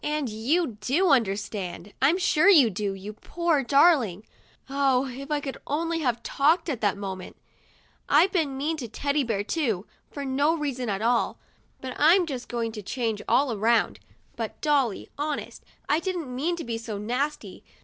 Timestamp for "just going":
12.25-12.71